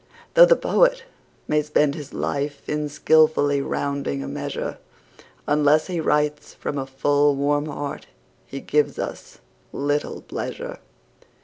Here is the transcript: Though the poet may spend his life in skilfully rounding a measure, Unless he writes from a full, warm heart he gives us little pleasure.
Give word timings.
Though 0.33 0.47
the 0.47 0.55
poet 0.55 1.03
may 1.47 1.61
spend 1.61 1.93
his 1.93 2.11
life 2.11 2.67
in 2.67 2.89
skilfully 2.89 3.61
rounding 3.61 4.23
a 4.23 4.27
measure, 4.27 4.79
Unless 5.45 5.85
he 5.85 5.99
writes 5.99 6.55
from 6.55 6.79
a 6.79 6.87
full, 6.87 7.35
warm 7.35 7.67
heart 7.67 8.07
he 8.47 8.61
gives 8.61 8.97
us 8.97 9.41
little 9.71 10.23
pleasure. 10.23 10.79